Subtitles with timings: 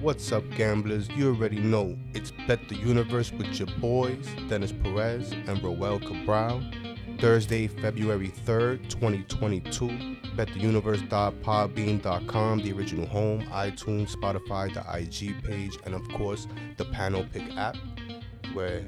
[0.00, 1.08] What's up, gamblers?
[1.10, 6.62] You already know it's Bet the Universe with your boys, Dennis Perez and Roel Cabral.
[7.18, 9.88] Thursday, February 3rd, 2022.
[10.36, 16.46] BetTheUniverse.podbean.com, the original home, iTunes, Spotify, the IG page, and of course,
[16.78, 17.76] the Panel Pick app,
[18.54, 18.86] where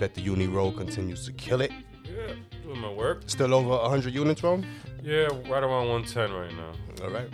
[0.00, 1.70] Bet the Uni Roll continues to kill it.
[2.02, 2.32] Yeah,
[2.62, 3.24] doing my work.
[3.26, 4.62] Still over 100 units, Ro?
[5.02, 6.72] Yeah, right around 110 right now.
[7.04, 7.28] All right.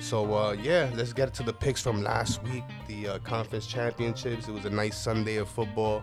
[0.00, 4.48] So uh, yeah, let's get to the picks from last week, the uh, conference championships.
[4.48, 6.02] It was a nice Sunday of football.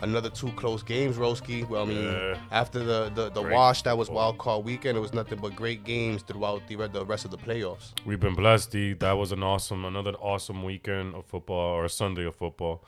[0.00, 1.68] Another two close games, Roski.
[1.68, 2.36] Well, I mean, Yeah.
[2.50, 5.84] after the the, the wash that was wild card weekend, it was nothing but great
[5.84, 7.92] games throughout the, the rest of the playoffs.
[8.04, 8.94] We've been blessed, D.
[8.94, 12.84] That was an awesome, another awesome weekend of football or a Sunday of football.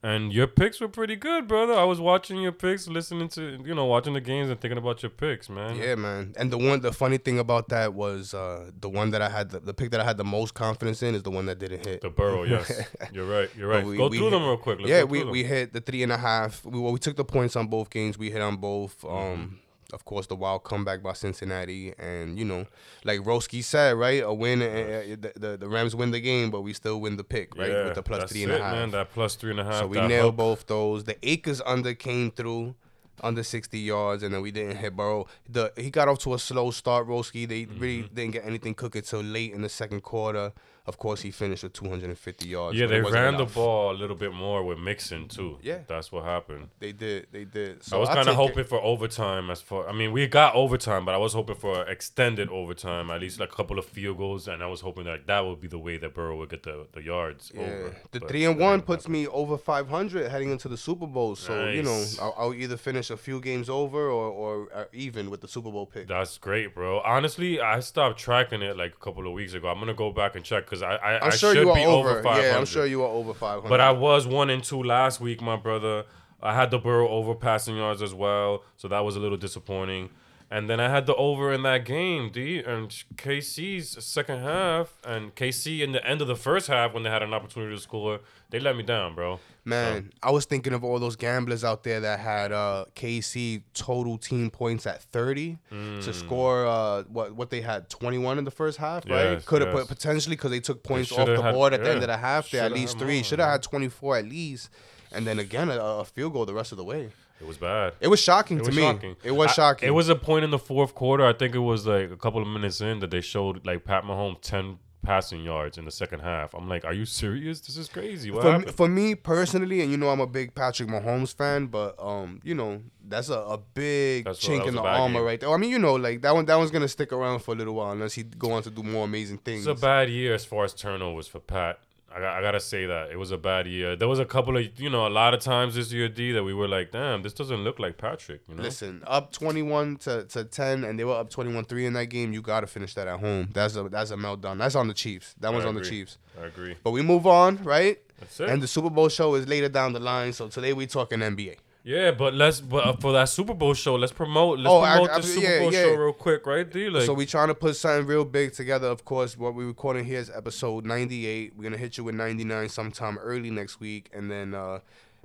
[0.00, 1.72] And your picks were pretty good, brother.
[1.74, 5.02] I was watching your picks, listening to, you know, watching the games and thinking about
[5.02, 5.74] your picks, man.
[5.74, 6.34] Yeah, man.
[6.36, 9.50] And the one, the funny thing about that was uh, the one that I had,
[9.50, 11.84] the, the pick that I had the most confidence in is the one that didn't
[11.84, 12.00] hit.
[12.02, 12.70] The Burrow, yes.
[13.12, 13.50] You're right.
[13.56, 13.82] You're right.
[13.82, 14.78] But we- Go we through them real quick.
[14.78, 16.64] Let's yeah, we, we hit the three and a half.
[16.64, 18.16] We well, we took the points on both games.
[18.16, 19.04] We hit on both.
[19.04, 19.54] Um, Mm-hmm.
[19.92, 22.66] Of course, the wild comeback by Cincinnati, and you know,
[23.04, 24.60] like Roski said, right, a win.
[24.60, 27.56] Uh, uh, the, the the Rams win the game, but we still win the pick,
[27.56, 28.72] right, yeah, with the plus three and a half.
[28.74, 28.90] man.
[28.90, 29.78] That plus three and a half.
[29.80, 30.36] so we nailed hook.
[30.36, 31.04] both those.
[31.04, 32.74] The Akers under came through.
[33.20, 35.26] Under 60 yards, and then we didn't hit Burrow.
[35.48, 37.48] The he got off to a slow start, Roski.
[37.48, 38.14] They really Mm-hmm.
[38.14, 40.52] didn't get anything cooking till late in the second quarter.
[40.88, 42.78] Of course, he finished with 250 yards.
[42.78, 45.58] Yeah, they ran the ball a little bit more with Mixon, too.
[45.62, 45.80] Yeah.
[45.86, 46.70] That's what happened.
[46.78, 47.26] They did.
[47.30, 47.82] They did.
[47.84, 48.36] So I was kind of take it.
[48.48, 49.50] hoping for overtime.
[49.50, 53.20] As for, I mean, we got overtime, but I was hoping for extended overtime, at
[53.20, 55.68] least like a couple of field goals, and I was hoping that that would be
[55.68, 57.96] the way that Burrow would get the, the yards Yeah, over.
[58.12, 59.12] the but three and one puts happen.
[59.12, 61.36] me over 500 heading into the Super Bowl.
[61.36, 65.28] So you know, I'll, I'll either finish a few games over or, or uh, even
[65.28, 66.08] with the Super Bowl pick.
[66.08, 67.00] That's great, bro.
[67.00, 69.68] Honestly, I stopped tracking it like a couple of weeks ago.
[69.68, 71.74] I'm gonna go back and check because I I, I'm I sure should you are
[71.74, 72.10] be over.
[72.10, 72.42] over 500.
[72.46, 73.68] yeah, I'm sure you are over 500.
[73.68, 76.04] But I was one and two last week, my brother.
[76.42, 80.10] I had the Burrow over passing yards as well, so that was a little disappointing.
[80.50, 82.58] And then I had the over in that game, D.
[82.60, 87.10] And KC's second half, and KC in the end of the first half when they
[87.10, 89.40] had an opportunity to score, they let me down, bro.
[89.66, 94.16] Man, I was thinking of all those gamblers out there that had uh, KC total
[94.16, 98.78] team points at 30 to score uh, what what they had 21 in the first
[98.78, 99.26] half, right?
[99.26, 99.32] Mm.
[99.34, 99.80] Yes, Could have yes.
[99.86, 102.16] put potentially because they took points off the had- board at the end of the
[102.16, 102.50] half.
[102.50, 103.22] They at least three.
[103.22, 104.70] Should have had 24 at least,
[105.12, 107.10] and then again a, a field goal the rest of the way.
[107.40, 107.94] It was bad.
[108.00, 108.82] It was shocking It to was me.
[108.82, 109.16] shocking.
[109.22, 109.88] It was I- shocking.
[109.88, 111.24] it was a point in the fourth quarter.
[111.24, 114.04] I think it was like a couple of minutes in that they showed like Pat
[114.04, 116.52] Mahomes ten passing yards in the second half.
[116.54, 117.60] I'm like, are you serious?
[117.60, 118.30] This is crazy.
[118.32, 118.76] What for me, happened?
[118.76, 122.54] for me personally, and you know I'm a big Patrick Mahomes fan, but um, you
[122.54, 125.24] know that's a, a big That's chink was in the armor game.
[125.26, 125.50] right there.
[125.50, 127.74] I mean, you know, like that one, that one's gonna stick around for a little
[127.74, 129.66] while unless he go on to do more amazing things.
[129.66, 131.78] It's a bad year as far as turnovers for Pat.
[132.14, 133.94] I, got- I gotta say that it was a bad year.
[133.94, 136.42] There was a couple of you know a lot of times this year D that
[136.42, 138.40] we were like, damn, this doesn't look like Patrick.
[138.48, 142.06] You know, Listen, up 21 to, to 10, and they were up 21-3 in that
[142.06, 142.32] game.
[142.32, 143.50] You got to finish that at home.
[143.52, 144.58] That's a that's a meltdown.
[144.58, 145.34] That's on the Chiefs.
[145.40, 145.84] That one's I on the.
[145.84, 146.18] Chiefs.
[146.40, 146.76] I agree.
[146.82, 147.98] But we move on, right?
[148.20, 148.48] That's it.
[148.48, 150.32] And the Super Bowl show is later down the line.
[150.32, 151.56] So today we talking NBA.
[151.88, 155.10] Yeah, but let's but uh, for that Super Bowl show, let's promote let's Oh, promote
[155.10, 155.82] I- the Super yeah, Bowl yeah.
[155.84, 156.70] show real quick, right?
[156.70, 158.88] D like so we trying to put something real big together.
[158.88, 161.54] Of course, what we recording here is episode 98.
[161.56, 164.80] We're gonna hit you with 99 sometime early next week, and then uh,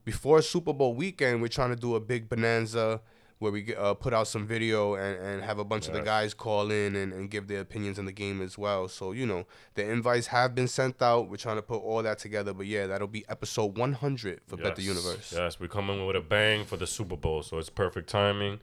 [0.06, 3.02] before Super Bowl weekend, we're trying to do a big bonanza
[3.44, 6.34] where we uh, put out some video and, and have a bunch of the guys
[6.34, 8.88] call in and, and give their opinions on the game as well.
[8.88, 9.46] So you know
[9.76, 11.30] the invites have been sent out.
[11.30, 14.78] We're trying to put all that together, but yeah, that'll be episode 100 for Bet
[14.78, 15.34] the Universe.
[15.36, 18.62] Yes, we're coming with a bang for the Super Bowl, so it's perfect timing.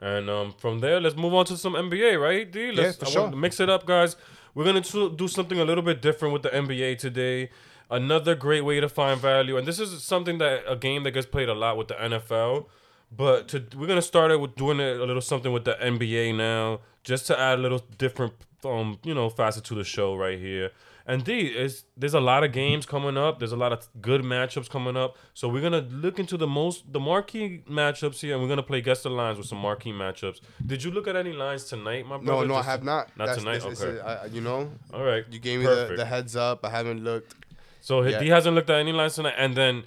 [0.00, 2.50] And um, from there, let's move on to some NBA, right?
[2.50, 3.30] D, let's for I sure.
[3.30, 4.14] to mix it up, guys.
[4.54, 7.50] We're gonna do something a little bit different with the NBA today.
[7.90, 11.26] Another great way to find value, and this is something that a game that gets
[11.26, 12.66] played a lot with the NFL.
[13.10, 16.36] But to, we're gonna start it with doing it a little something with the NBA
[16.36, 20.38] now, just to add a little different, um, you know, facet to the show right
[20.38, 20.70] here.
[21.06, 23.38] And D is there's a lot of games coming up.
[23.38, 25.16] There's a lot of good matchups coming up.
[25.32, 28.82] So we're gonna look into the most the marquee matchups here, and we're gonna play
[28.82, 30.40] guess the lines with some marquee matchups.
[30.66, 32.46] Did you look at any lines tonight, my brother?
[32.46, 33.08] no, no, I have not.
[33.16, 33.62] Not That's- tonight.
[33.70, 33.96] this Okay.
[34.00, 35.24] a- I- you know, All right.
[35.30, 36.62] you gave me the, the heads up.
[36.62, 37.34] I haven't looked.
[37.80, 38.20] So Yeah.
[38.20, 39.84] he hasn't looked at any lines tonight, and then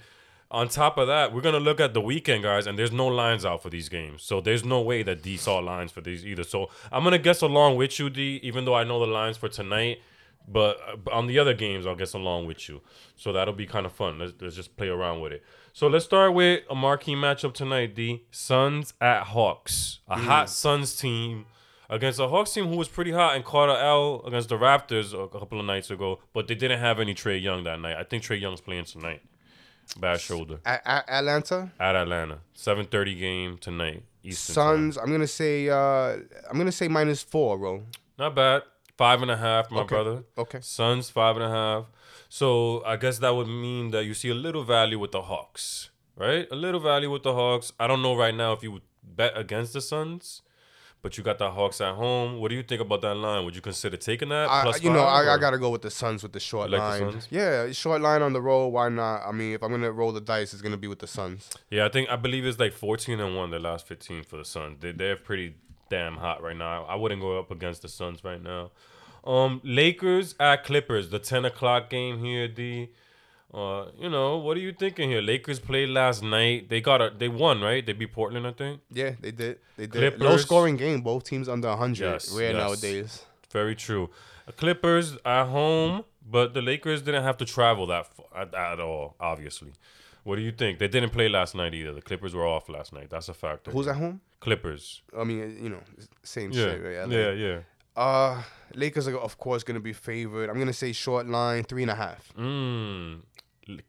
[0.52, 3.44] on top of that, we're gonna look at the weekend, guys, and there's no lines
[3.44, 4.22] out for these games.
[4.22, 6.44] So there's no way that D saw lines for these either.
[6.44, 9.48] So I'm gonna guess along with you, D, even though I know the lines for
[9.48, 10.00] tonight.
[10.46, 10.78] But
[11.12, 12.80] on the other games, I'll guess along with you.
[13.14, 14.18] So that'll be kind of fun.
[14.18, 15.44] Let's, let's just play around with it.
[15.72, 18.24] So let's start with a marquee matchup tonight, D.
[18.32, 20.00] Suns at Hawks.
[20.08, 20.24] A mm.
[20.24, 21.46] hot Suns team
[21.88, 25.14] against a Hawks team who was pretty hot and caught a L against the Raptors
[25.14, 27.96] a couple of nights ago, but they didn't have any Trae Young that night.
[27.96, 29.22] I think Trae Young's playing tonight.
[29.98, 32.38] Bad shoulder At, A- Atlanta at Atlanta.
[32.56, 34.04] 7:30 game tonight.
[34.24, 34.96] Eastern Suns.
[34.98, 35.68] I'm gonna say.
[35.68, 36.16] Uh,
[36.50, 37.82] I'm gonna say minus four, bro.
[38.18, 38.62] Not bad.
[38.96, 39.94] Five and a half, my Okay.
[39.94, 40.24] brother.
[40.38, 40.60] Okay.
[40.62, 41.86] Suns five and a half.
[42.28, 45.90] So I guess that would mean that you see a little value with the Hawks,
[46.16, 46.46] right?
[46.50, 47.72] A little value with the Hawks.
[47.80, 50.42] I don't know right now if you would bet against the Suns,
[51.02, 52.38] but you got the Hawks at home.
[52.38, 53.44] What do you think about that line?
[53.44, 54.48] Would you consider taking that?
[54.48, 56.80] I, plus you know, I, I gotta go with the Suns with the short like
[56.80, 57.00] line.
[57.00, 57.28] Suns?
[57.30, 58.68] Yeah, short line on the road.
[58.68, 59.26] Why not?
[59.26, 61.50] I mean, if I'm gonna roll the dice, it's gonna be with the Suns.
[61.70, 64.44] Yeah, I think I believe it's like 14 and one the last 15 for the
[64.44, 64.78] Suns.
[64.80, 65.56] They they're pretty
[65.90, 66.84] damn hot right now.
[66.84, 68.70] I wouldn't go up against the Suns right now.
[69.24, 72.48] Um, Lakers at Clippers, the 10 o'clock game here.
[72.48, 72.90] D,
[73.54, 75.20] uh, you know what are you thinking here?
[75.20, 76.68] Lakers played last night.
[76.68, 77.84] They got a they won right.
[77.84, 78.80] They beat Portland, I think.
[78.90, 79.58] Yeah, they did.
[79.76, 79.92] They did.
[79.92, 80.20] Clippers.
[80.20, 81.02] Low scoring game.
[81.02, 81.98] Both teams under 100.
[82.00, 82.56] Yes, Rare yes.
[82.56, 83.24] nowadays.
[83.50, 84.08] Very true.
[84.56, 89.14] Clippers at home, but the Lakers didn't have to travel that far, at, at all.
[89.20, 89.72] Obviously,
[90.24, 90.78] what do you think?
[90.78, 91.92] They didn't play last night either.
[91.92, 93.10] The Clippers were off last night.
[93.10, 93.70] That's a factor.
[93.70, 94.20] Who's at home?
[94.40, 95.02] Clippers?
[95.16, 95.80] I mean, you know,
[96.22, 96.82] same Yeah, shit.
[96.82, 97.08] Right?
[97.08, 97.14] LA.
[97.14, 97.58] yeah, yeah.
[97.94, 98.42] Uh,
[98.74, 100.48] Lakers are of course gonna be favored.
[100.48, 102.32] I'm gonna say short line three and a half.
[102.38, 103.20] Mm.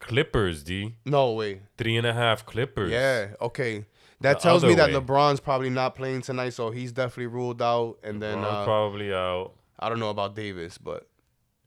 [0.00, 0.96] Clippers, D.
[1.04, 1.60] No way.
[1.76, 2.90] Three and a half Clippers.
[2.90, 3.28] Yeah.
[3.40, 3.86] Okay.
[4.20, 5.06] That The tells me other that way.
[5.06, 7.98] LeBron's probably not playing tonight, so he's definitely ruled out.
[8.02, 9.52] And then uh, probably out.
[9.78, 11.06] I don't know about Davis, but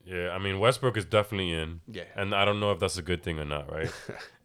[0.06, 1.82] Yeah, I mean Westbrook is definitely in.
[1.92, 2.04] Yeah.
[2.16, 3.92] And I don't know if that's a good thing or not, right?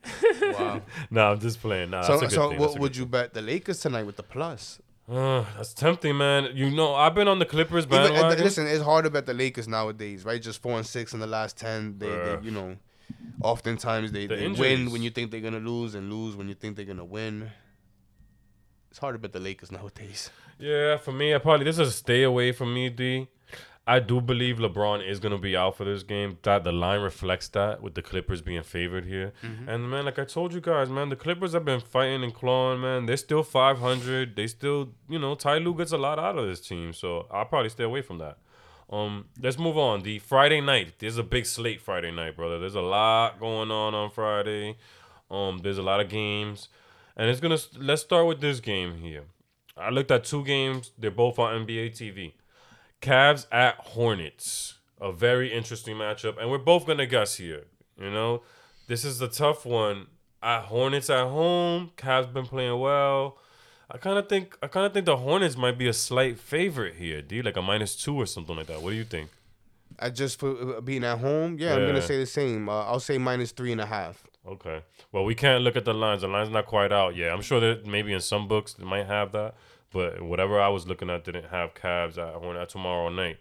[0.58, 0.82] wow.
[1.10, 1.90] no, I'm just playing.
[1.90, 2.58] Nah, so that's a good so thing.
[2.58, 4.80] what would you bet the Lakers tonight with the plus?
[5.10, 6.50] Uh, that's tempting, man.
[6.54, 8.44] You know, I've been on the Clippers Even, and bandwagon.
[8.44, 10.40] listen, it's hard to bet the Lakers nowadays, right?
[10.40, 11.98] Just four and six in the last ten.
[11.98, 12.44] They, they Bruh.
[12.44, 12.76] you know,
[13.42, 16.54] oftentimes they, The they win when you think they're gonna lose and lose when you
[16.54, 17.50] think they're gonna win.
[18.90, 20.30] It's hard to bet the Lakers nowadays.
[20.58, 23.28] Yeah, for me, I probably this is a stay away from me, D.
[23.84, 26.38] I do believe LeBron is gonna be out for this game.
[26.42, 29.32] That the line reflects that with the Clippers being favored here.
[29.42, 29.68] Mm-hmm.
[29.68, 32.80] And man, like I told you guys, man, the Clippers have been fighting and clawing,
[32.80, 33.06] man.
[33.06, 34.36] They're still 500.
[34.36, 37.44] They still, you know, Ty Lue gets a lot out of this team, so I'll
[37.44, 38.38] probably stay away from that.
[38.92, 40.02] Um, let's move on.
[40.02, 40.98] The Friday night.
[40.98, 42.58] There's a big slate Friday night, brother.
[42.60, 44.76] There's a lot going on on Friday.
[45.30, 46.68] Um, there's a lot of games,
[47.16, 47.58] and it's gonna.
[47.78, 49.24] Let's start with this game here.
[49.78, 50.90] I looked at two games.
[50.98, 52.34] They're both on NBA TV.
[53.00, 54.74] Cavs at Hornets.
[55.00, 57.64] A very interesting matchup, and we're both gonna guess here.
[57.98, 58.42] You know,
[58.88, 60.08] this is a tough one.
[60.42, 63.38] At Hornets at home, Cavs been playing well.
[63.90, 66.96] I kind of think I kind of think the Hornets might be a slight favorite
[66.96, 68.82] here, dude, like a minus two or something like that.
[68.82, 69.30] What do you think?
[69.98, 72.68] I just for uh, being at home, yeah, I'm gonna say the same.
[72.68, 74.24] Uh, I'll say minus three and a half.
[74.46, 74.82] Okay.
[75.12, 76.22] Well, we can't look at the lines.
[76.22, 77.32] The line's not quite out yet.
[77.32, 79.54] I'm sure that maybe in some books they might have that,
[79.92, 83.38] but whatever I was looking at didn't have Cavs at Hornet tomorrow night.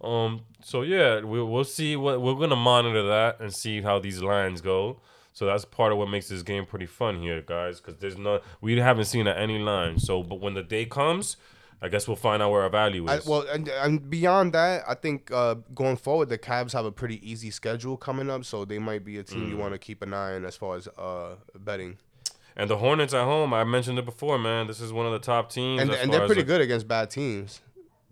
[0.00, 0.42] Um.
[0.62, 4.60] So yeah, we, we'll see what we're gonna monitor that and see how these lines
[4.60, 5.00] go.
[5.34, 8.40] So that's part of what makes this game pretty fun here, guys, because there's no
[8.60, 9.98] we haven't seen any line.
[9.98, 11.36] So, but when the day comes,
[11.82, 13.26] I guess we'll find out where our value I, is.
[13.26, 17.18] well, and, and beyond that, I think uh, going forward, the Cavs have a pretty
[17.28, 19.50] easy schedule coming up, so they might be a team Mm.
[19.50, 21.98] you want to keep an eye on as far as uh, betting.
[22.56, 24.68] and the Hornets at home, I mentioned it before, man.
[24.68, 27.10] This is one of the top teams, And as and they're pretty good against bad
[27.10, 27.60] teams,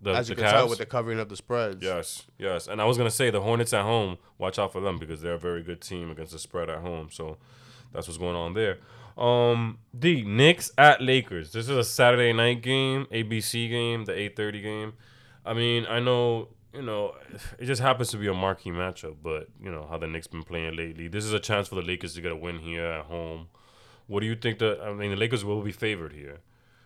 [0.03, 1.81] The, as you the can tell with the covering up the spreads.
[1.81, 2.67] Yes, yes.
[2.67, 5.35] And I was gonna say the Hornets at home, watch out for them because they're
[5.35, 7.07] a very good team against the spread at home.
[7.09, 7.37] So
[7.93, 8.79] that's what's going on there.
[9.17, 11.53] Um D Knicks at Lakers.
[11.53, 14.93] This is a Saturday night game, ABC game, the eight thirty game.
[15.45, 17.15] I mean, I know, you know,
[17.57, 20.43] it just happens to be a marquee matchup, but you know how the Knicks been
[20.43, 21.07] playing lately.
[21.07, 23.47] This is a chance for the Lakers to get a win here at home.
[24.07, 26.39] What do you think that I mean the Lakers will be favored here?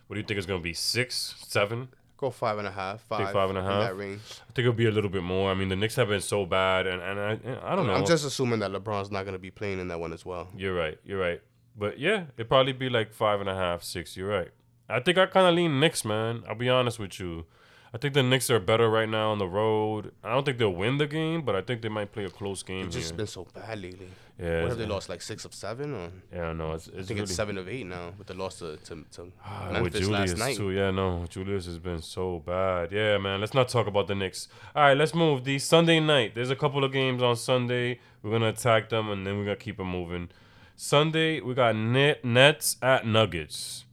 [0.06, 0.74] What do you think is gonna be?
[0.74, 1.88] Six, seven?
[2.18, 4.20] Go five and a half, five, five and a in that range.
[4.42, 5.52] I think it'll be a little bit more.
[5.52, 7.32] I mean, the Knicks have been so bad, and, and I
[7.62, 7.94] I don't know.
[7.94, 10.48] I'm just assuming that LeBron's not going to be playing in that one as well.
[10.56, 10.98] You're right.
[11.04, 11.40] You're right.
[11.76, 14.16] But yeah, it'd probably be like five and a half, six.
[14.16, 14.48] You're right.
[14.88, 16.42] I think I kind of lean Knicks, man.
[16.48, 17.44] I'll be honest with you.
[17.92, 20.12] I think the Knicks are better right now on the road.
[20.22, 22.62] I don't think they'll win the game, but I think they might play a close
[22.62, 23.16] game It's just here.
[23.16, 24.08] been so bad lately.
[24.38, 25.08] Yeah, What have they lost?
[25.08, 27.66] Like six of seven, or Yeah, no, it's, I it's think really, it's seven of
[27.68, 30.56] eight now with the loss to to, to Ah, Memphis with Julius last night.
[30.56, 30.70] too.
[30.70, 32.92] Yeah, no, Julius has been so bad.
[32.92, 33.40] Yeah, man.
[33.40, 34.48] Let's not talk about the Knicks.
[34.76, 35.44] All right, let's move.
[35.44, 36.34] The Sunday night.
[36.34, 37.98] There's a couple of games on Sunday.
[38.22, 40.28] We're gonna attack them, and then we're gonna keep them moving.
[40.76, 43.84] Sunday, we got Net, Nets at Nuggets.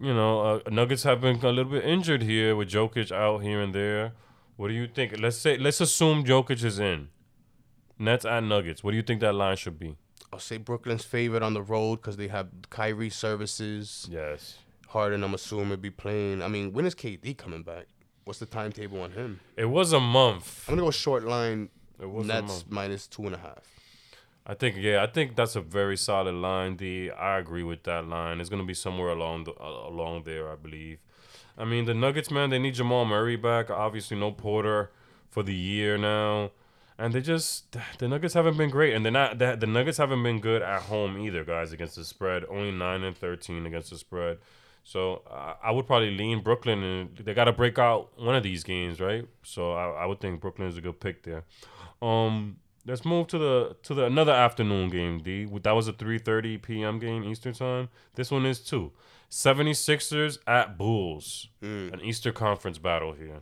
[0.00, 3.60] You know, uh, Nuggets have been a little bit injured here with Jokic out here
[3.60, 4.12] and there.
[4.56, 5.18] What do you think?
[5.18, 7.08] Let's say, let's assume Jokic is in.
[7.98, 8.82] Nets at Nuggets.
[8.82, 9.96] What do you think that line should be?
[10.32, 14.08] I'll say Brooklyn's favorite on the road because they have Kyrie services.
[14.10, 14.58] Yes.
[14.88, 16.42] Harden, I'm assuming, it'd be playing.
[16.42, 17.86] I mean, when is KD coming back?
[18.24, 19.40] What's the timetable on him?
[19.56, 20.64] It was a month.
[20.66, 21.68] I'm gonna go short line.
[22.00, 22.48] It was a month.
[22.48, 23.58] Nets minus two and a half.
[24.46, 26.76] I think yeah, I think that's a very solid line.
[26.76, 27.10] D.
[27.10, 28.40] I agree with that line.
[28.40, 30.98] It's gonna be somewhere along the uh, along there, I believe.
[31.58, 33.70] I mean, the Nuggets, man, they need Jamal Murray back.
[33.70, 34.90] Obviously, no Porter
[35.28, 36.52] for the year now,
[36.98, 40.22] and they just the Nuggets haven't been great, and they're not the, the Nuggets haven't
[40.22, 42.44] been good at home either, guys, against the spread.
[42.50, 44.38] Only nine and thirteen against the spread.
[44.82, 48.42] So uh, I would probably lean Brooklyn, and they got to break out one of
[48.42, 49.26] these games, right?
[49.42, 51.44] So I, I would think Brooklyn is a good pick there.
[52.00, 52.56] Um,
[52.90, 55.18] let's move to the to the another afternoon game.
[55.18, 56.98] D that was a 3:30 p.m.
[56.98, 57.88] game Eastern time.
[58.14, 58.92] This one is too.
[59.30, 63.38] 76ers at Bulls, an Easter Conference battle here.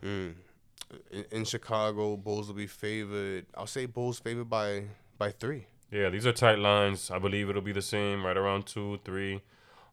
[1.11, 3.47] In, in Chicago, Bulls will be favored.
[3.55, 4.83] I'll say Bulls favored by
[5.17, 5.65] by three.
[5.91, 7.09] Yeah, these are tight lines.
[7.09, 9.41] I believe it'll be the same, right around two, three.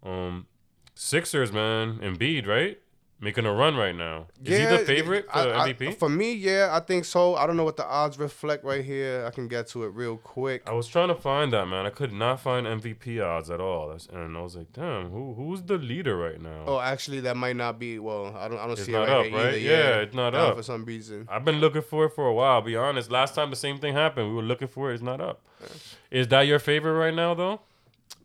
[0.03, 0.47] Um,
[0.95, 2.79] Sixers, man, Embiid, right?
[3.19, 4.27] Making a run right now.
[4.45, 5.95] Is he the favorite for I- I- MVP?
[5.99, 7.35] for me, yeah, I think so.
[7.35, 9.25] I don't know what the odds reflect right here.
[9.27, 10.65] I can get to it real quick.
[10.69, 11.87] I was trying to find that man.
[11.87, 15.33] I could not find MVP odds at all, That's- and I was like, "Damn, who
[15.33, 17.99] who's the leader right now?" Oh, actually, that might not be.
[17.99, 18.59] Well, I don't.
[18.59, 19.47] I don't It's see not it right up, here right?
[19.55, 19.59] either.
[19.59, 20.57] Yeah, it's not up.
[20.59, 21.27] for some reason.
[21.31, 22.57] I've been looking for it for a while.
[22.57, 23.11] I'll be honest.
[23.11, 24.29] Last time the same thing happened.
[24.29, 24.95] We were looking for it.
[24.95, 25.41] It's not up.
[26.11, 27.61] Is that your favorite right now, though?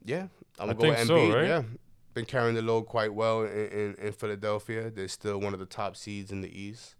[0.03, 0.27] Yeah,
[0.59, 1.47] I'm I gonna go think so, right?
[1.47, 1.63] Yeah,
[2.13, 4.89] been carrying the load quite well in, in, in Philadelphia.
[4.89, 6.95] They're still one of the top seeds in the East.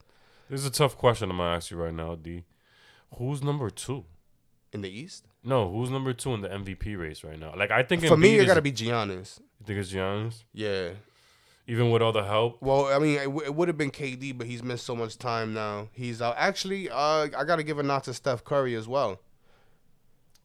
[0.50, 2.44] This is a tough question I'm gonna ask you right now, D.
[3.18, 4.06] Who's number two?
[4.74, 7.54] In the East, No, who's number two in the MVP race right now?
[7.58, 9.40] Like I think for me, Embiid it is- gotta be Giannis.
[9.60, 10.44] You think it's Giannis?
[10.54, 10.92] Yeah.
[11.68, 14.38] Even with all the help, Well, I mean, it, w- it would have been KD,
[14.38, 15.90] but he's missed so much time now.
[15.92, 16.36] He's out.
[16.38, 19.20] Actually, uh, I gotta give a nod to Steph Curry as well.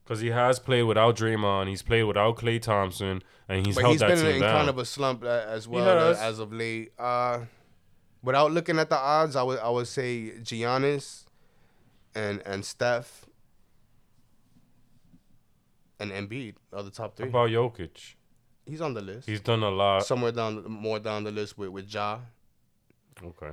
[0.06, 3.92] Because he has played without Draymond, he's played without Klay Thompson, and he's but held
[3.94, 4.52] he's that been team in, in down.
[4.58, 6.92] kind of a slump uh, as well uh, as of late.
[6.96, 7.40] Uh,
[8.22, 11.24] without looking at the odds, I would I would say Giannis
[12.14, 13.26] and and Steph
[15.98, 17.28] and Embiid are the top How three.
[17.28, 18.14] about Jokic?
[18.66, 19.28] He's on the list.
[19.28, 20.04] He's done a lot.
[20.06, 22.18] somewhere down more down the list with with Ja.
[23.24, 23.52] Okay.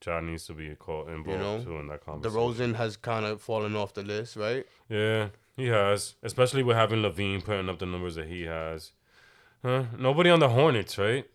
[0.00, 2.36] John needs to be called involved You know, too in that The conversation.
[2.36, 4.66] Rosen has kind of fallen off the list, right?
[4.88, 6.14] Yeah, he has.
[6.22, 8.92] Especially with having LaVine putting up the numbers that he has.
[9.62, 9.84] Huh?
[9.98, 11.26] Nobody on the Hornets, right?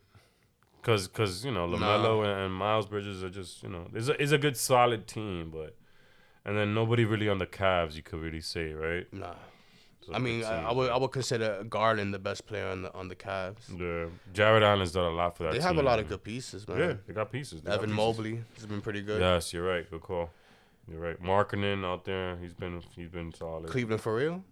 [0.82, 4.22] Cause, cause you know LaMelo and, and Miles Bridges are just you know it's a
[4.22, 5.76] it's a good solid team, but
[6.46, 9.12] and then nobody really on the Cavs you could really say right.
[9.12, 9.34] Nah.
[10.14, 13.10] I mean, I, I would I would consider Garland the best player on the on
[13.10, 13.68] the Cavs.
[13.78, 15.54] Yeah, Jarrett Allen's done a lot for that.
[15.54, 16.80] They have a lot of good pieces, man.
[16.80, 17.62] Yeah, they got pieces.
[17.62, 17.98] They got Evan pieces.
[17.98, 19.20] Mobley has been pretty good.
[19.20, 19.90] Yes, you're right.
[19.90, 20.30] Good call.
[20.90, 21.22] You're right.
[21.22, 23.70] Markkanen out there, he's been he's been solid.
[23.70, 24.44] Cleveland for real.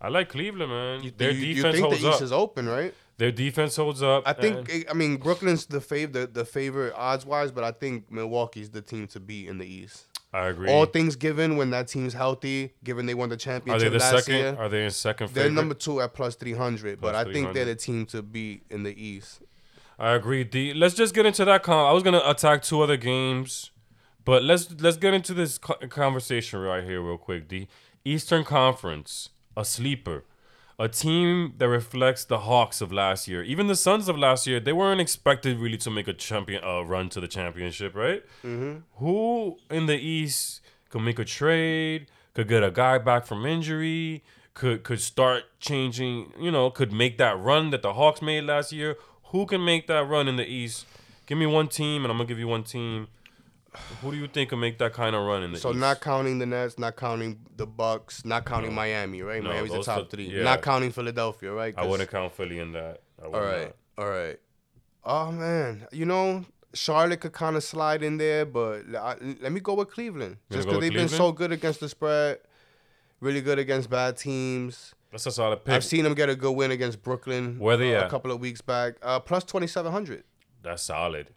[0.00, 1.02] I like Cleveland, man.
[1.02, 2.22] You, Their you, you defense think holds the East up.
[2.22, 2.92] is open, right?
[3.16, 4.24] Their defense holds up.
[4.26, 8.10] I think I mean Brooklyn's the fav the, the favorite odds wise, but I think
[8.10, 10.06] Milwaukee's the team to beat in the East.
[10.32, 10.68] I agree.
[10.68, 14.04] All things given, when that team's healthy, given they won the Are championship they the
[14.04, 14.34] last second?
[14.40, 15.54] year, Are they in second they're favorite?
[15.54, 17.00] number two at plus three hundred.
[17.00, 19.42] But I think they're the team to beat in the East.
[19.96, 20.42] I agree.
[20.42, 20.74] D.
[20.74, 21.62] Let's just get into that.
[21.62, 23.70] Con- I was gonna attack two other games,
[24.24, 27.48] but let's let's get into this conversation right here real quick.
[27.48, 27.66] The
[28.04, 30.24] Eastern Conference, a sleeper,
[30.78, 33.42] a team that reflects the Hawks of last year.
[33.42, 36.80] Even the Suns of last year, they weren't expected really to make a champion uh,
[36.80, 38.22] run to the championship, right?
[38.44, 38.78] Mm-hmm.
[38.96, 42.06] Who in the East could make a trade?
[42.34, 44.24] Could get a guy back from injury?
[44.54, 46.32] Could could start changing?
[46.40, 48.96] You know, could make that run that the Hawks made last year.
[49.26, 50.86] Who can make that run in the East?
[51.26, 53.08] Give me one team, and I'm gonna give you one team.
[54.02, 55.78] Who do you think can make that kind of run in the So East?
[55.78, 58.76] not counting the Nets, not counting the Bucks, not counting No.
[58.76, 59.42] Miami, right?
[59.42, 60.24] No, Miami's the those top th- three.
[60.36, 60.42] yeah.
[60.44, 61.74] Not counting Philadelphia, right?
[61.76, 63.00] I 'Cause- wouldn't count Philly in that.
[63.22, 64.38] I would All right, all right.
[65.04, 69.60] Oh man, you know Charlotte could kind of slide in there, but I, let me
[69.60, 72.38] go with Cleveland You just because they've been so good against the spread,
[73.20, 74.94] really good against bad teams.
[75.10, 75.74] That's a solid pick.
[75.74, 77.58] I've seen them get a good win against Brooklyn.
[77.58, 78.10] Where they uh, a at?
[78.10, 80.24] couple of weeks back, uh, plus twenty seven hundred
[80.62, 81.30] That's solid.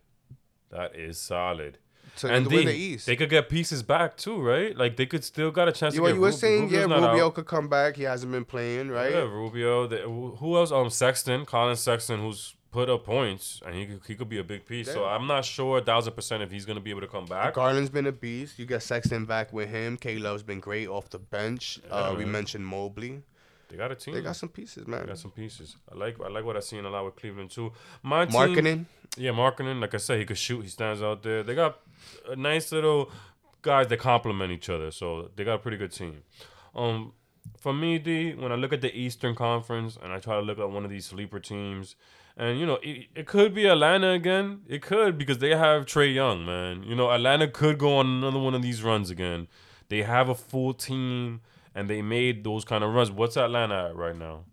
[0.72, 1.78] That is solid.
[2.18, 3.06] To And win the East.
[3.06, 4.76] they could get pieces back too, right?
[4.76, 7.08] Like they could still got a chance you, to you were Rub- saying, Rubio's yeah,
[7.08, 7.34] Rubio out.
[7.36, 7.96] could come back.
[7.96, 9.12] He hasn't been playing, right?
[9.12, 9.88] Yeah, Rubio.
[9.88, 10.72] The, who else?
[10.72, 14.44] Um, Sexton, Collin Sexton, who's put up points, and he could, he could be a
[14.44, 14.92] big piece.
[14.92, 17.54] So I'm not sure a thousand percent if he's gonna be able to come back.
[17.54, 18.60] Garland's been a beast.
[18.60, 19.98] You get Sexton back with him.
[19.98, 21.80] K Love's been great off the bench.
[21.90, 23.22] uh, we mentioned Mobley.
[23.70, 24.14] They got a team.
[24.14, 25.02] They got some pieces, man.
[25.02, 25.76] They got some pieces.
[25.92, 27.74] I like I like what I seen a lot with Cleveland too.
[28.02, 28.86] My team, Markkanen.
[29.18, 29.82] Yeah, Markkanen.
[29.82, 30.62] Like I said, he could shoot.
[30.62, 31.44] He stands out there.
[31.44, 31.80] They got
[32.28, 33.12] a nice little
[33.62, 34.92] guys that complement each other.
[34.92, 36.24] So they got a pretty good team.
[36.76, 37.14] Um,
[37.58, 40.60] for me, D, when I look at the Eastern Conference and I try to look
[40.60, 41.96] at one of these sleeper teams,
[42.36, 44.62] And you know, it, it could be Atlanta again.
[44.68, 46.84] It could because they have Trae Young, man.
[46.84, 49.48] You know, Atlanta could go on another one of these runs again.
[49.90, 51.42] They have a full team
[51.74, 53.10] and they made those kind of runs.
[53.10, 54.44] What's Atlanta at right now?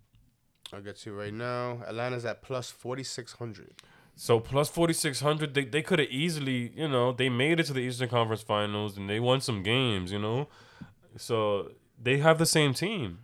[0.72, 1.82] I'll get you right now.
[1.86, 3.74] Atlanta's at plus 4,600.
[4.16, 7.66] So plus forty six hundred, they they could have easily, you know, they made it
[7.66, 10.48] to the Eastern Conference Finals and they won some games, you know.
[11.16, 13.18] So they have the same team,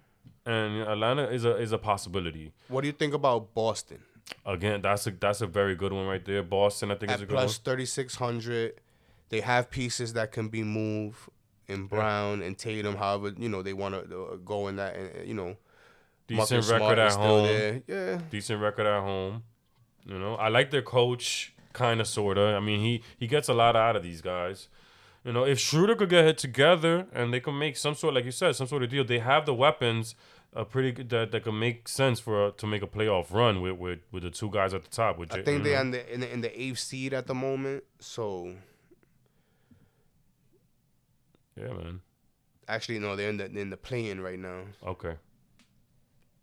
[0.44, 2.52] and Atlanta is a is a possibility.
[2.68, 4.00] What do you think about Boston?
[4.44, 6.42] Again, that's a that's a very good one right there.
[6.42, 8.75] Boston, I think, is a At good plus 3,600.
[9.28, 11.18] They have pieces that can be moved
[11.68, 15.28] in Brown and Tatum, however, you know, they want to uh, go in that, and
[15.28, 15.56] you know.
[16.26, 17.47] Decent Marcus Smart record at is still home.
[17.47, 17.82] there.
[17.88, 18.20] Yeah.
[18.30, 19.42] Decent record at home.
[20.07, 22.54] You know, I like their coach, kind of, sorta.
[22.57, 24.69] I mean, he he gets a lot out of these guys.
[25.25, 28.25] You know, if Schroeder could get it together and they can make some sort, like
[28.25, 30.14] you said, some sort of deal, they have the weapons,
[30.57, 33.78] uh, pretty good that that can make sense for to make a playoff run with
[33.78, 35.19] with, with the two guys at the top.
[35.19, 37.35] With I think you they're in the, in the in the eighth seed at the
[37.35, 37.85] moment.
[37.99, 38.54] So
[41.57, 42.00] yeah, man.
[42.69, 44.62] actually, no, they're in the in the play-in right now.
[44.87, 45.16] Okay.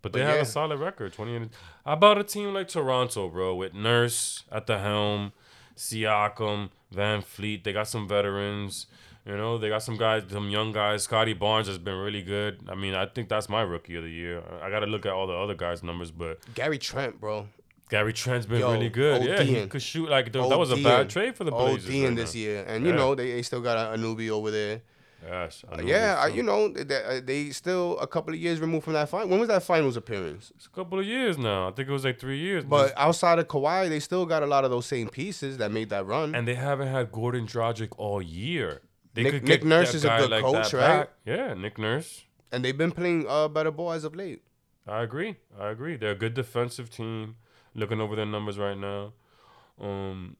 [0.09, 0.41] But But they have yeah.
[0.41, 1.35] a solid record, twenty.
[1.35, 1.49] And,
[1.85, 5.33] how about a team like Toronto, bro, with Nurse at the helm,
[5.75, 7.63] Siakam, VanVleet.
[7.63, 8.87] They got some veterans.
[9.25, 11.03] You know, they got some guys, some young guys.
[11.03, 12.61] Scottie Barnes has been really good.
[12.69, 14.41] I mean, I think that's my rookie of the year.
[14.61, 17.47] I got to look at all the other guys' numbers, but Gary Trent, bro.
[17.89, 19.23] Gary Trent's been Yo, really good.
[19.23, 21.89] Yeah, he could shoot like that was a bad trade for the Blazers.
[21.89, 22.39] Right this now.
[22.39, 24.81] year, and you know they, they still got Anunoby over there.
[25.25, 28.59] Yes, I Uh, yeah, I, you know they, they, they still a couple of years
[28.59, 29.27] removed from that final.
[29.29, 30.51] When was that finals appearance?
[30.55, 31.67] it's a couple of years now.
[31.67, 32.63] I think it was like three years.
[32.63, 35.89] But outside of Kawhi, they still got a lot of those same pieces that made
[35.89, 36.35] that run.
[36.35, 38.81] and they haven't had Goran Dragic all year.
[39.13, 40.99] They Nick- could Nick Nurse is a good like coach, right?
[40.99, 41.09] back.
[41.25, 42.23] Yeah, Nick Nurse.
[42.51, 44.43] and they've been playing uh, better ball as of late.
[44.87, 45.35] I agree.
[45.59, 45.97] I agree.
[45.97, 47.35] They're a good defensive team.
[47.73, 49.13] Looking over their numbers right now,
[49.79, 50.37] um,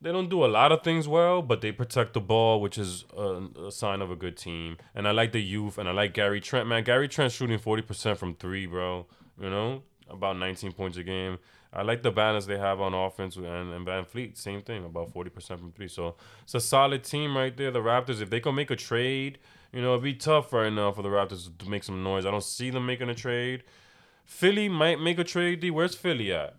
[0.00, 3.04] they don't do a lot of things well, but they protect the ball, which is
[3.16, 4.76] a, a sign of a good team.
[4.94, 6.68] And I like the youth, and I like Gary Trent.
[6.68, 9.06] Man, Gary Trent shooting forty percent from three, bro.
[9.40, 11.38] You know, about nineteen points a game.
[11.70, 15.30] I like the balance they have on offense, and, and VanVleet, same thing, about forty
[15.30, 15.88] percent from three.
[15.88, 17.70] So it's a solid team right there.
[17.70, 19.38] The Raptors, if they can make a trade,
[19.72, 22.24] you know, it'd be tough right now for the Raptors to make some noise.
[22.24, 23.64] I don't see them making a trade.
[24.24, 25.60] Philly might make a trade.
[25.60, 26.54] D, where's Philly at?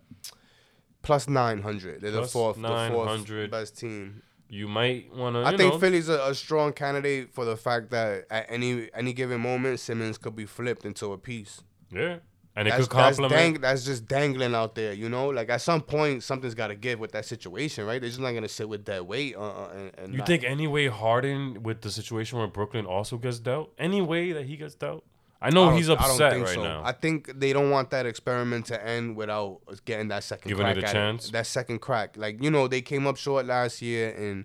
[1.02, 2.00] Plus nine hundred.
[2.00, 4.22] They're the Plus fourth, the fourth best team.
[4.48, 5.44] You might want to.
[5.44, 9.12] I think know, Philly's a, a strong candidate for the fact that at any any
[9.12, 11.62] given moment, Simmons could be flipped into a piece.
[11.92, 12.16] Yeah,
[12.56, 15.28] and it That's, could that's, dang, that's just dangling out there, you know.
[15.28, 18.00] Like at some point, something's got to give with that situation, right?
[18.00, 19.36] They're just not gonna sit with that weight.
[19.36, 23.18] Uh, uh, and, and You not- think anyway Harden with the situation where Brooklyn also
[23.18, 23.72] gets dealt?
[23.78, 25.04] Any way that he gets dealt?
[25.42, 26.62] I know I he's I don't upset think right so.
[26.62, 26.82] now.
[26.84, 30.74] I think they don't want that experiment to end without getting that second Giving it
[30.74, 31.30] crack a at chance?
[31.30, 34.44] That second crack, like you know, they came up short last year, and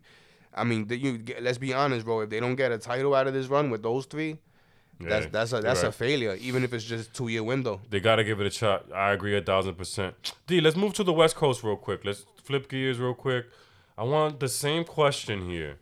[0.53, 2.21] I mean, the, you let's be honest, bro.
[2.21, 4.37] If they don't get a title out of this run with those three,
[4.99, 7.81] that's Yeah, that's a you're that's a failure, even if it's just two year window.
[7.89, 8.91] They got to give it a shot.
[8.93, 10.33] I agree a thousand percent.
[10.47, 12.05] D, let's move to the West Coast real quick.
[12.05, 13.47] Let's flip gears real quick.
[13.97, 15.79] I want the same question here.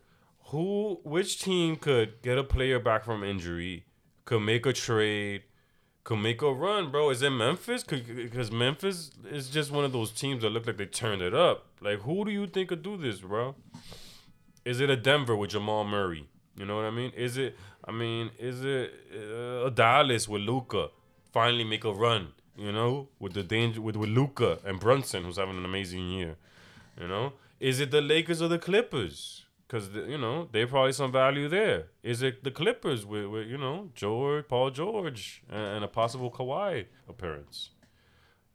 [0.48, 3.86] Who, which team could get a player back from injury,
[4.26, 5.44] could make a trade,
[6.04, 7.10] could make a run, bro?
[7.10, 7.84] Is it Memphis?
[7.84, 11.66] Because Memphis is just one of those teams that look like they turned it up.
[11.82, 13.56] Like, who do you think could do this, bro?
[14.66, 16.28] Is it a Denver with Jamal Murray?
[16.56, 17.12] You know what I mean?
[17.16, 17.58] Is it?
[17.86, 20.90] I mean, is it uh, a Dallas with Luka
[21.32, 22.30] finally make a run?
[22.56, 26.36] You know, with the danger with with Luka and Brunson, who's having an amazing year.
[27.00, 29.43] You know, is it the Lakers or the Clippers?
[29.74, 31.88] Because you know they probably some value there.
[32.04, 36.30] Is it the Clippers with, with you know George, Paul George, and, and a possible
[36.30, 37.72] Kawhi appearance?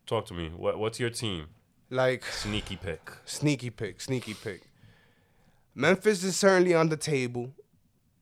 [0.06, 0.50] Talk to me.
[0.56, 1.46] What what's your team?
[1.90, 3.10] Like Sneaky pick.
[3.24, 4.60] sneaky pick, sneaky pick.
[5.74, 7.50] Memphis is certainly on the table,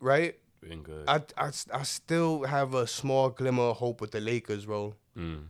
[0.01, 0.39] right?
[0.63, 1.05] Been good.
[1.07, 4.95] I, I, I still have a small glimmer of hope with the Lakers, bro.
[5.19, 5.49] Mm.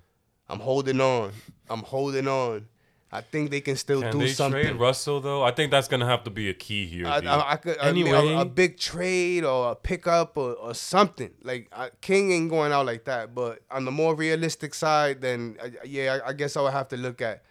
[0.48, 1.30] I'm holding on.
[1.70, 2.66] I'm holding on.
[3.12, 4.60] I think they can still Can do they something.
[4.62, 5.42] trade Russell though?
[5.44, 7.06] I think that's gonna have to be a key here.
[7.06, 7.18] I.
[7.20, 8.34] I, I could, I mean, Anyway.
[8.34, 11.30] a, a big trade or a pickup or, or something.
[11.42, 13.34] Like I, King ain't going out like that.
[13.34, 16.96] But on the more realistic side, then uh, yeah, I, guess I would have to
[16.96, 17.44] look at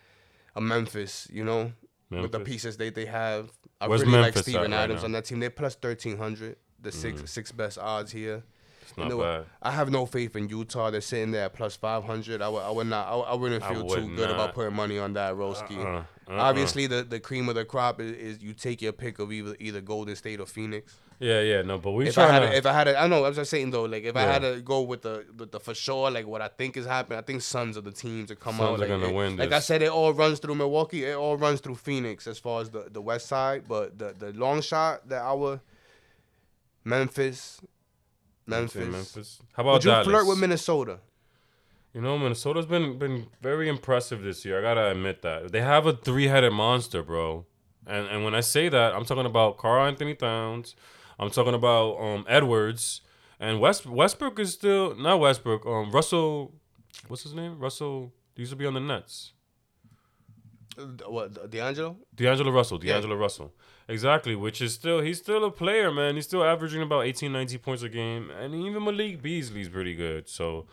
[0.56, 1.28] a Memphis.
[1.32, 1.72] You know,
[2.12, 3.50] with the pieces they they have.
[3.80, 5.02] I Where's really Memphis like Steven right Adams?
[5.02, 5.06] Mm.
[5.06, 5.40] on that team.
[5.40, 8.44] They're plus thirteen hundred, the six six best odds here.
[8.90, 9.46] It's not You know, bad.
[9.62, 10.90] I have no faith in Utah.
[10.92, 12.42] They're sitting there at plus five hundred.
[12.42, 13.08] I would, I would not.
[13.08, 15.78] I, I wouldn't I feel would too good about putting money on that Roski.
[15.78, 16.04] Uh-uh.
[16.28, 16.38] Uh-uh.
[16.42, 19.56] Obviously, the, the cream of the crop is, is you take your pick of either
[19.60, 20.96] either Golden State or Phoenix.
[21.18, 22.48] Yeah, yeah, no, but we If I had, to.
[22.48, 24.24] to, if I had, to, I know I was just saying though, like if I
[24.24, 27.20] had to go with the with the for sure, like what I think is happening,
[27.20, 28.76] I think Suns are the teams that come Suns out.
[28.76, 31.06] are like, gonna it- win Like I said, it all runs through Milwaukee.
[31.06, 34.34] It all runs through Phoenix as far as the the West Side, but the the
[34.34, 35.62] long shot that our
[36.84, 37.62] Memphis,
[38.48, 38.88] Memphis.
[38.88, 39.42] Memphis.
[39.54, 40.08] How about Would you Dallas?
[40.08, 41.00] flirt with Minnesota?
[41.94, 44.60] You know, Minnesota's been been very impressive this year.
[44.60, 47.46] I gotta admit that they have a three headed monster, bro.
[47.88, 50.76] And and when I say that, I'm talking about Karl-Anthony Towns.
[51.18, 53.02] I'm talking about um Edwards
[53.40, 55.66] and West Westbrook is still not Westbrook.
[55.66, 56.54] Um Russell,
[57.08, 57.60] what's his name?
[57.60, 59.32] Russell he used to be on the Nets.
[60.78, 61.98] Uh, What D'Angelo?
[62.14, 63.00] D'Angelo Russell, Yeah.
[63.14, 63.54] Russell.
[63.88, 66.16] Exactly, which is still he's still a player, man.
[66.16, 68.30] He's still averaging about 18, 19 points a game.
[68.32, 70.28] And even Malik Beasley's pretty good.
[70.28, 70.66] So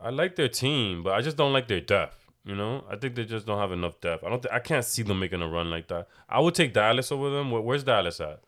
[0.00, 2.18] I like their team, but I just don't like their depth.
[2.44, 2.84] You know?
[2.90, 4.24] I think they just don't have enough depth.
[4.24, 6.08] I don't th- I can't see them making a run like that.
[6.28, 7.50] I would take Dallas over them.
[7.50, 8.40] Where, where's Dallas at?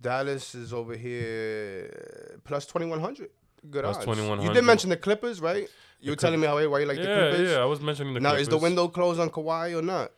[0.00, 3.30] Dallas is over here plus twenty one hundred.
[3.70, 4.04] Good Plus odds.
[4.04, 4.46] 2100.
[4.48, 5.66] You did mention the Clippers, right?
[6.00, 7.50] You were telling me how why you like the Clippers.
[7.50, 8.34] yeah, I was mentioning the Clippers.
[8.36, 10.12] now is the window closed on Kawhi or not?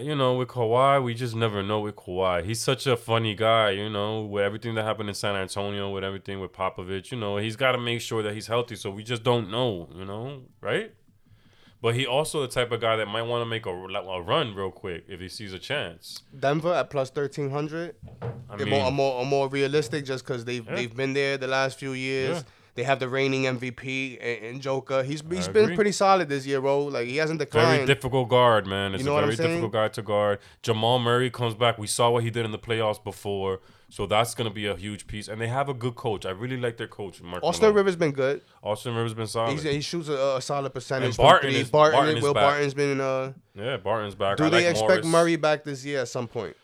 [0.00, 2.44] You know, with Kawhi, we just never know with Kawhi.
[2.44, 6.02] He's such a funny guy, you know, with everything that happened in San Antonio, with
[6.04, 8.76] everything with Popovich, you know, he's got to make sure that he's healthy.
[8.76, 10.92] So we just don't know, you know, right?
[11.80, 14.54] But he also the type of guy that might want to make a, a run
[14.54, 16.22] real quick if he sees a chance.
[16.40, 17.94] Denver at plus thirteen hundred.
[18.48, 20.76] I mean, more, more, are more realistic just because they've Yeah.
[20.76, 22.38] they've been there the last few years.
[22.38, 22.42] Yeah.
[22.74, 24.18] They have the reigning MVP
[24.50, 25.02] and, Joker.
[25.04, 25.74] He's he's I been agree.
[25.76, 26.84] pretty solid this year, bro.
[26.86, 27.68] Like he hasn't declined.
[27.68, 28.94] very difficult guard, man.
[28.94, 30.40] It's You know a very difficult guy to guard.
[30.62, 31.78] Jamal Murray comes back.
[31.78, 33.60] We saw what he did in the playoffs before.
[33.90, 35.28] So that's going to be a huge piece.
[35.28, 36.26] And they have a good coach.
[36.26, 37.76] I really like their coach, Mark Austin Malone.
[37.76, 38.40] Rivers been good.
[38.60, 39.52] Austin Rivers been solid.
[39.52, 41.10] He's, he shoots a, a solid percentage.
[41.10, 42.42] And Barton is- Barton, Barton Will back.
[42.42, 43.00] Barton's been.
[43.00, 44.36] Uh, yeah, Barton's back.
[44.38, 45.06] do I they like expect Morris.
[45.06, 46.56] Murray back this year at some point?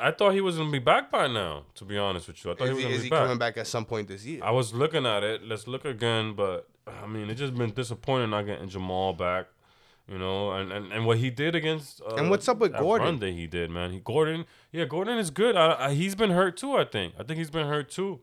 [0.00, 1.64] I thought he was gonna be back by now.
[1.76, 3.10] To be honest with you, I thought Is he was he, gonna is be he
[3.10, 3.18] back.
[3.20, 4.40] coming back at some point this year?
[4.42, 5.46] I was looking at it.
[5.46, 9.46] Let's look again, but I mean, it just been disappointing not getting Jamal back.
[10.06, 13.06] You know, and, and, and what he did against uh, And what's up with Gordon?
[13.06, 13.90] run that he did, man.
[13.90, 15.56] He Gordon, yeah, Gordon is good.
[15.56, 16.76] I, I, he's been hurt too.
[16.76, 17.14] I think.
[17.18, 18.20] I think he's been hurt too.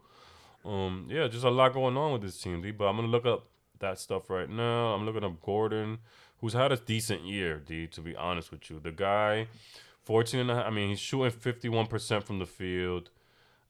[0.63, 2.69] Um, yeah, just a lot going on with this team, D.
[2.69, 3.47] But I'm gonna look up
[3.79, 4.93] that stuff right now.
[4.93, 5.97] I'm looking up Gordon,
[6.39, 7.87] who's had a decent year, D.
[7.87, 9.47] To be honest with you, the guy,
[10.11, 10.65] 14 and a half.
[10.65, 13.09] I mean, he's shooting 51 percent from the field.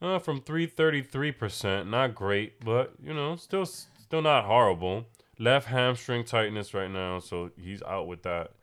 [0.02, 5.06] Uh, from 333%, not great, but you know, still still not horrible.
[5.38, 8.54] Left hamstring tightness right now, so he's out with that.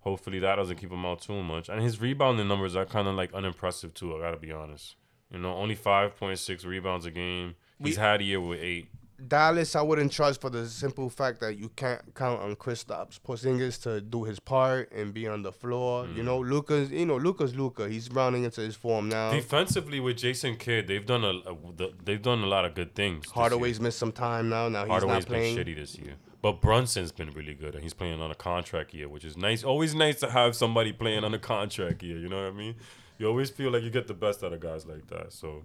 [0.00, 1.68] Hopefully that doesn't keep him out too much.
[1.68, 4.16] And his rebounding numbers are kind of like unimpressive too.
[4.16, 4.96] I gotta be honest.
[5.30, 7.54] You know, only 5.6 rebounds a game.
[7.78, 8.88] He's We- had a year with eight.
[9.28, 13.80] Dallas, I wouldn't trust for the simple fact that you can't count on Kristaps Porzingis
[13.82, 16.04] to do his part and be on the floor.
[16.04, 16.16] Mm.
[16.16, 17.88] You know, Luka's, you know, Luka's Luka.
[17.88, 19.30] He's rounding into his form now.
[19.30, 23.30] Defensively with Jason Kidd, they've done a, a they've done a lot of good things.
[23.30, 24.68] Hardaway's missed some time now.
[24.68, 25.56] Now he's Hardaway's not playing.
[25.56, 26.14] been shitty this year.
[26.42, 29.64] But Brunson's been really good, and he's playing on a contract year, which is nice.
[29.64, 32.18] Always nice to have somebody playing on a contract year.
[32.18, 32.74] You know what I mean?
[33.16, 35.32] You always feel like you get the best out of guys like that.
[35.32, 35.62] So,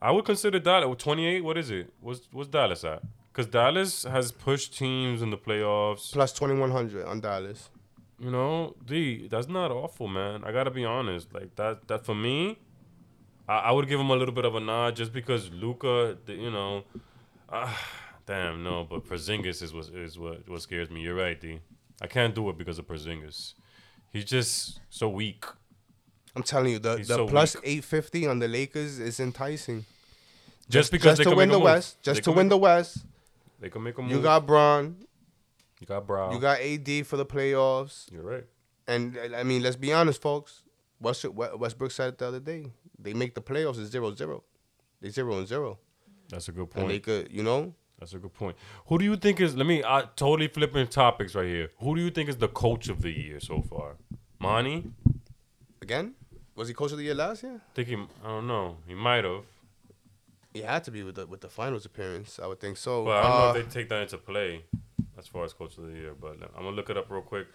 [0.00, 0.96] I would consider Dallas.
[1.02, 1.42] Twenty eight.
[1.42, 1.92] What is it?
[2.00, 3.02] What's what's Dallas at?
[3.32, 6.12] Because Dallas has pushed teams in the playoffs.
[6.12, 7.70] Plus twenty one hundred on Dallas.
[8.18, 9.28] You know, D.
[9.28, 10.42] That's not awful, man.
[10.44, 11.32] I gotta be honest.
[11.32, 11.88] Like that.
[11.88, 12.58] That for me,
[13.48, 16.16] I, I would give him a little bit of a nod just because Luka.
[16.26, 16.84] You know.
[17.48, 17.72] Uh,
[18.26, 21.00] Damn, no, but Porzingis is what is what what scares me.
[21.00, 21.60] You're right, D.
[22.02, 23.54] I can't do it because of Porzingis.
[24.12, 25.46] He's just so weak.
[26.38, 27.64] I'm telling you, the He's the so plus weak.
[27.66, 29.84] eight fifty on the Lakers is enticing.
[30.68, 31.58] Just, because just they to can win the.
[31.58, 33.04] West, just to win make- the West.
[33.60, 34.12] They can make a move.
[34.12, 34.96] You got Braun,
[35.80, 36.32] you got Brown.
[36.32, 38.44] you got AD for the playoffs, You're right.
[38.86, 40.62] and I mean, let's be honest, folks.
[41.00, 42.66] West, Westbrook said it the other day.
[42.98, 44.44] They make the playoffs is zero zero.
[45.00, 45.78] They zero and zero,
[46.28, 47.02] That's a good and they point.
[47.04, 48.56] could, you know, That's a good point.
[48.86, 49.56] Who do you think is?
[49.56, 49.82] Let me.
[49.82, 51.70] I totally flipping topics right here.
[51.80, 53.96] Who do you think is the coach of the year so far?
[54.40, 54.84] Monty.
[55.82, 56.14] again.
[56.58, 57.60] Was he coach of the year last year?
[57.70, 57.94] I think he.
[58.24, 58.76] I don't know.
[58.86, 59.44] He might have.
[60.52, 62.40] He had to be with the with the finals appearance.
[62.42, 63.04] I would think so.
[63.04, 64.64] But I don't Uh, know if they take that into play
[65.16, 66.14] as far as coach of the year.
[66.20, 67.46] But I'm gonna look it up real quick.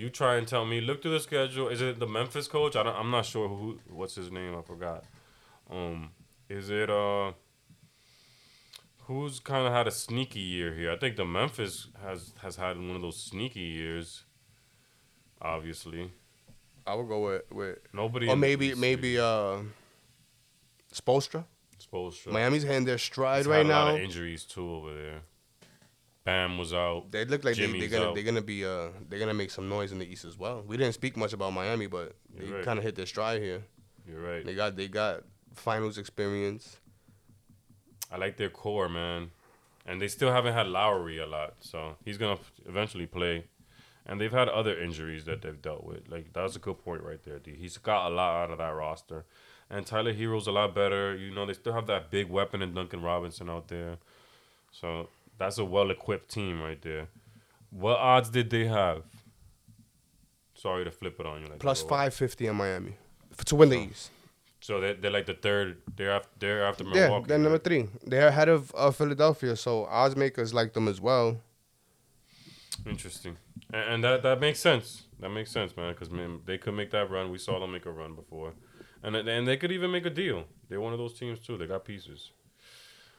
[0.00, 0.80] You try and tell me.
[0.80, 1.68] Look through the schedule.
[1.68, 2.74] Is it the Memphis coach?
[2.74, 3.78] I don't, I'm not sure who.
[3.88, 4.56] What's his name?
[4.58, 5.04] I forgot.
[5.70, 6.10] Um,
[6.48, 7.32] is it uh?
[9.06, 10.90] Who's kind of had a sneaky year here?
[10.92, 14.24] I think the Memphis has has had one of those sneaky years.
[15.40, 16.10] Obviously,
[16.88, 18.28] I would go with with nobody.
[18.28, 19.58] or maybe maybe uh,
[20.92, 21.44] Spoelstra.
[21.78, 22.32] is Spoelstra.
[22.32, 23.94] Miami's hitting their stride He's right had a lot now.
[23.96, 25.20] of injuries too over there.
[26.24, 27.10] Bam was out.
[27.10, 28.14] They look like they, they're gonna out.
[28.14, 30.62] they're gonna be uh they're gonna make some noise in the East as well.
[30.66, 32.64] We didn't speak much about Miami, but they You're right.
[32.64, 33.62] kind of hit their stride here.
[34.06, 34.44] You're right.
[34.44, 35.22] They got they got
[35.54, 36.78] finals experience.
[38.10, 39.30] I like their core, man.
[39.86, 43.44] And they still haven't had Lowry a lot, so he's gonna eventually play.
[44.08, 46.08] And they've had other injuries that they've dealt with.
[46.08, 47.54] Like that's a good point right there, D.
[47.58, 49.24] He's got a lot out of that roster.
[49.70, 51.14] And Tyler Herro's a lot better.
[51.14, 53.98] You know, they still have that big weapon in Duncan Robinson out there.
[54.70, 57.08] So that's a well equipped team right there.
[57.70, 59.02] What odds did they have?
[60.54, 61.46] Sorry to flip it on you.
[61.48, 62.96] Like Plus five fifty in Miami
[63.32, 64.10] f- to win the East.
[64.60, 65.76] So they're, they're like the third.
[65.96, 66.30] They're after.
[66.38, 67.22] They're after Milwaukee.
[67.22, 67.64] Yeah, they're number right?
[67.64, 67.88] three.
[68.04, 71.36] They're ahead of uh, Philadelphia, so odds makers like them as well.
[72.88, 73.36] Interesting,
[73.72, 75.04] and, and that that makes sense.
[75.20, 75.92] That makes sense, man.
[75.92, 77.30] Because man, they could make that run.
[77.30, 78.54] We saw them make a run before,
[79.02, 80.44] and and they could even make a deal.
[80.68, 81.56] They're one of those teams too.
[81.58, 82.32] They got pieces.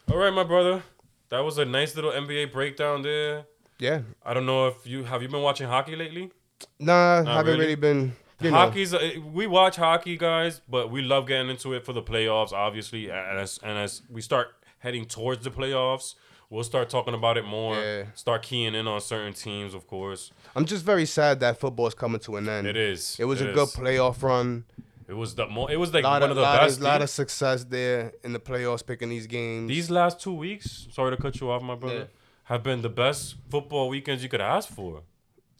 [0.09, 0.83] All right, my brother.
[1.29, 3.45] That was a nice little NBA breakdown there.
[3.79, 4.01] Yeah.
[4.25, 6.31] I don't know if you have you been watching hockey lately.
[6.79, 7.59] Nah, Not haven't really?
[7.59, 8.15] really, been.
[8.41, 11.91] You know, Hockey's uh, we watch hockey, guys, but we love getting into it for
[11.91, 13.09] the playoffs, obviously.
[13.09, 14.47] And as and as we start
[14.79, 16.15] heading towards the playoffs,
[16.49, 17.75] we'll start talking about it more.
[17.75, 18.03] Yeah.
[18.15, 20.31] Start keying in on certain teams, of course.
[20.55, 22.67] I'm just very sad that football's coming to an end.
[22.67, 23.15] It is.
[23.19, 24.65] It was It a good playoff run.
[25.07, 26.77] It was the mo- It was like lot one of, of the lot, best.
[26.77, 29.67] of, lot of success there in the playoffs, picking these games.
[29.67, 32.03] These last two weeks, sorry to cut you off, my brother, Yeah.
[32.43, 35.01] have been the best football weekends you could ask for.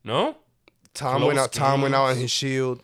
[0.03, 0.37] No?
[0.93, 1.51] Tom went close out.
[1.51, 2.83] Tom went out on his shield.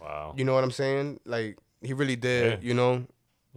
[0.00, 0.34] Wow.
[0.36, 1.20] You know what I'm saying?
[1.24, 2.62] Like he really did.
[2.62, 2.68] Yeah.
[2.68, 3.06] You know.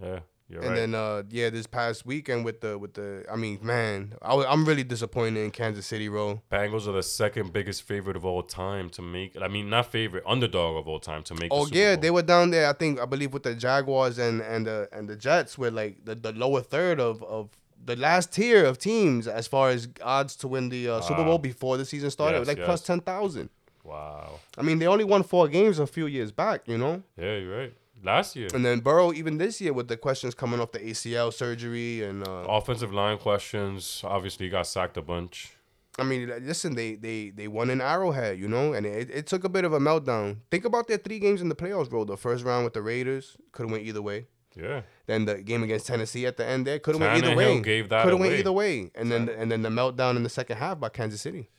[0.00, 0.76] Yeah, you're and right.
[0.76, 4.46] then uh yeah, this past weekend with the with the I mean man, I was,
[4.48, 6.40] I'm really disappointed in Kansas City, bro.
[6.50, 9.36] Bengals are the second biggest favorite of all time to make.
[9.40, 11.50] I mean, not favorite, underdog of all time to make.
[11.52, 12.02] Oh the yeah, Bowl.
[12.02, 12.68] they were down there.
[12.68, 16.04] I think I believe with the Jaguars and and the and the Jets were like
[16.04, 17.50] the, the lower third of of
[17.84, 21.24] the last tier of teams as far as odds to win the uh, Super.
[21.24, 22.36] Bowl before the season started.
[22.36, 22.82] it was Yes, like yes.
[22.82, 23.50] ten thousand.
[23.84, 24.40] Wow.
[24.58, 27.02] I mean, they only won four games a few years back, you know.
[27.16, 27.74] Yeah, you're right.
[28.02, 31.32] Last year, And then Burrow, even this year, with the questions coming off the ACL
[31.32, 34.02] surgery, and uh, offensive line questions.
[34.04, 35.52] Obviously, he got sacked a bunch.
[35.98, 39.42] I mean, listen, they they they won in Arrowhead, you know, and it, it took
[39.42, 40.36] a bit of a meltdown.
[40.50, 42.04] Think about their three games in the playoffs, bro.
[42.04, 44.26] The first round with the Raiders could have went either way.
[44.54, 44.82] Yeah.
[45.06, 47.60] Then the game against Tennessee at the end there could have went either way.
[47.60, 50.78] Could have went either way, and then and then the meltdown in the second half
[50.78, 51.50] by Kansas City.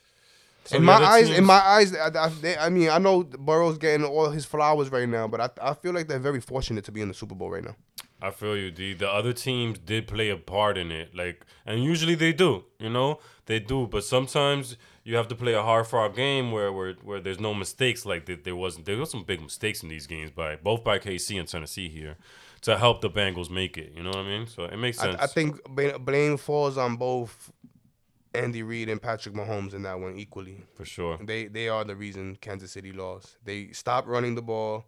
[0.66, 3.78] So in my eyes, in my eyes, I, I, they, I mean, I know Burrow's
[3.78, 6.92] getting all his flowers right now, but I, I feel like they're very fortunate to
[6.92, 7.76] be in the Super Bowl right now.
[8.22, 8.94] I feel you, D.
[8.94, 12.66] The other teams did play a part in it, like, and usually they do.
[12.78, 13.88] You know, they do.
[13.88, 17.54] But sometimes you have to play a hard fought game where where where there's no
[17.54, 18.06] mistakes.
[18.06, 18.86] Like there, there wasn't.
[18.86, 22.18] There was some big mistakes in these games by both by KC and Tennessee here
[22.62, 23.94] to help the Bengals make it.
[23.96, 24.48] You know what I mean?
[24.48, 25.16] So it makes sense.
[25.20, 25.64] I, I think
[26.04, 27.52] blame falls on both
[28.34, 30.64] Andy Reid and Patrick Mahomes in that one equally.
[30.76, 31.18] for sure.
[31.22, 33.38] They they are the reason Kansas City lost.
[33.44, 34.86] They stopped running the ball.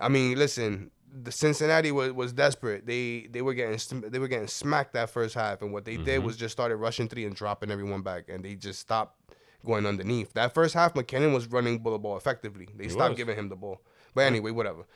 [0.00, 2.86] I mean, listen, the Cincinnati was, was desperate.
[2.86, 3.78] They they were getting
[4.10, 6.26] they were getting smacked that first half, and what they did Mm-hmm.
[6.26, 9.20] was just started rushing three and dropping everyone back, and they just stopped
[9.64, 10.32] going underneath.
[10.34, 12.68] That first half, McKinnon was running the ball effectively.
[12.76, 13.16] They He stopped was.
[13.16, 13.80] giving him the ball.
[14.14, 14.86] But anyway, whatever.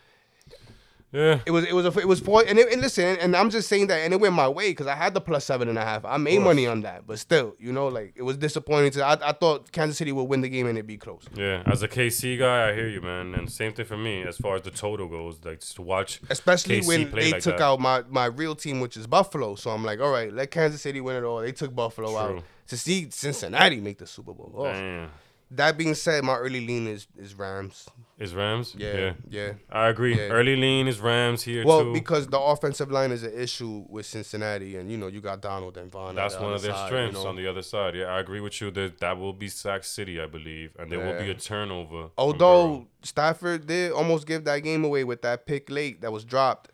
[1.12, 1.40] Yeah.
[1.44, 3.68] It was it was a, it was for and, it, and listen and I'm just
[3.68, 5.82] saying that and it went my way because I had the plus seven and a
[5.82, 6.04] half.
[6.04, 8.92] I made money on that, but still, you know, like it was disappointing.
[8.92, 11.24] To, I I thought Kansas City would win the game and it'd be close.
[11.34, 13.34] Yeah, as a KC guy, I hear you, man.
[13.34, 15.40] And same thing for me as far as the total goes.
[15.44, 17.64] Like just to watch, Especially KC when they like took that.
[17.64, 19.56] out my, my real team, which is Buffalo.
[19.56, 21.40] So I'm like, all right, let Kansas City win it all.
[21.40, 22.36] They took Buffalo True.
[22.38, 24.52] out to see Cincinnati make the Super Bowl.
[24.56, 24.64] Oh.
[24.64, 25.10] Damn,
[25.52, 27.88] That being said, my early lean is is Rams.
[28.18, 28.74] is Rams.
[28.78, 29.54] Yeah, yeah.
[29.68, 30.14] I agree.
[30.16, 30.28] Yeah.
[30.28, 31.92] Early lean is Rams here Well, too.
[31.92, 35.76] because the offensive line is an issue with Cincinnati, and you know you got Donald
[35.76, 36.14] and Von.
[36.14, 37.28] That's the one other of their side, you strengths know.
[37.30, 37.96] on the other side.
[37.96, 41.00] Yeah, I agree with you that that will be Sac City, I believe, and there
[41.00, 42.10] will be a turnover.
[42.16, 46.70] Although Stafford did almost give that game away with that pick late that was dropped.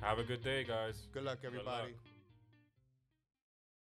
[0.01, 1.07] Have a good day, guys.
[1.13, 1.65] Good luck, Good luck.
[1.81, 1.93] everybody.